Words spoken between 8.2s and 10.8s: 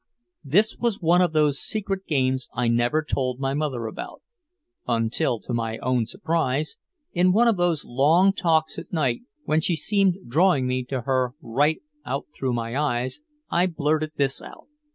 talks at night when she seemed drawing